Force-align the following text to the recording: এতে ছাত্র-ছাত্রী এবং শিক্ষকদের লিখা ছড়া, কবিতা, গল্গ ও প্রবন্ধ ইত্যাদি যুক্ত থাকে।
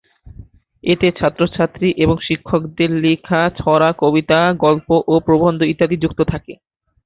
এতে 0.83 1.07
ছাত্র-ছাত্রী 1.11 1.87
এবং 2.03 2.15
শিক্ষকদের 2.27 2.89
লিখা 3.03 3.41
ছড়া, 3.59 3.89
কবিতা, 4.01 4.39
গল্গ 4.63 4.87
ও 5.07 5.23
প্রবন্ধ 5.27 5.59
ইত্যাদি 5.71 5.95
যুক্ত 6.03 6.19
থাকে। 6.31 6.53